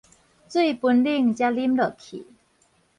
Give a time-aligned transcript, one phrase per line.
[0.03, 0.15] 水歕冷才
[1.51, 2.25] 啉落去